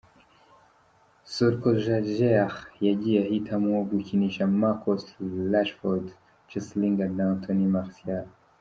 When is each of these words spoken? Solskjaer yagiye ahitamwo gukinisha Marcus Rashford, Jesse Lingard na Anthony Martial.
Solskjaer 1.33 2.51
yagiye 2.87 3.17
ahitamwo 3.25 3.75
gukinisha 3.89 4.51
Marcus 4.59 5.03
Rashford, 5.51 6.05
Jesse 6.49 6.71
Lingard 6.81 7.11
na 7.17 7.23
Anthony 7.33 7.65
Martial. 7.75 8.25